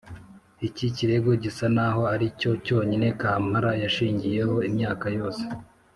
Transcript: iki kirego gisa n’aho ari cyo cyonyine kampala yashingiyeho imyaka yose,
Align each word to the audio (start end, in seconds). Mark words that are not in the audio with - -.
iki 0.67 0.87
kirego 0.95 1.29
gisa 1.43 1.65
n’aho 1.75 2.01
ari 2.13 2.27
cyo 2.39 2.51
cyonyine 2.65 3.07
kampala 3.21 3.71
yashingiyeho 3.83 4.55
imyaka 4.69 5.05
yose, 5.17 5.43